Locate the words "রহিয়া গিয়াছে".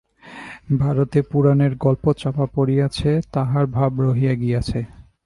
4.01-4.79